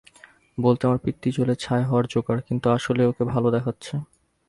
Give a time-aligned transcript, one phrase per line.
[0.57, 3.93] বলতে আমার পিত্তি জ্বলে ছাই হওয়ার জোগাড়, কিন্তু আসলেই ওকে ভালো দেখাচ্ছে।